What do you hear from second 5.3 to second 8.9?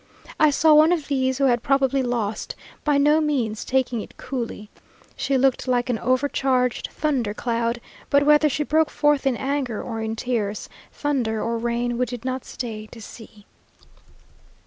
looked like an overcharged thunder cloud; but whether she broke